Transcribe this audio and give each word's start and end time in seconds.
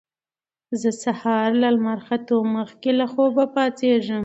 زه 0.81 0.89
هر 0.93 0.93
سهار 1.03 1.49
له 1.61 1.67
لمر 1.75 1.99
ختو 2.07 2.37
مخکې 2.55 2.91
له 2.99 3.05
خوبه 3.13 3.45
پاڅېږم 3.53 4.19